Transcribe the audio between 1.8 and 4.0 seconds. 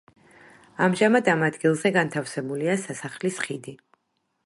განთავსებულია სასახლის ხიდი.